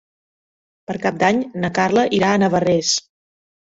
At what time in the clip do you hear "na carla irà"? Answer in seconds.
1.65-2.33